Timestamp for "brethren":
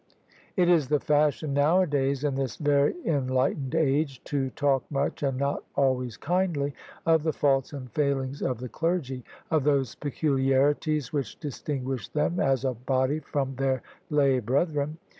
14.39-14.97